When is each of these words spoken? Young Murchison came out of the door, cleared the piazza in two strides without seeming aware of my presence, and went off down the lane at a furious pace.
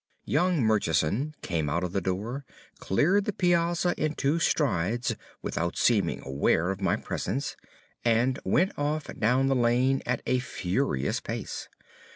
Young 0.25 0.63
Murchison 0.63 1.35
came 1.43 1.69
out 1.69 1.83
of 1.83 1.91
the 1.91 2.01
door, 2.01 2.43
cleared 2.79 3.25
the 3.25 3.31
piazza 3.33 3.93
in 4.03 4.15
two 4.15 4.39
strides 4.39 5.15
without 5.43 5.77
seeming 5.77 6.23
aware 6.25 6.71
of 6.71 6.81
my 6.81 6.95
presence, 6.95 7.55
and 8.03 8.39
went 8.43 8.71
off 8.79 9.05
down 9.19 9.45
the 9.45 9.53
lane 9.55 10.01
at 10.07 10.23
a 10.25 10.39
furious 10.39 11.19
pace. 11.19 11.69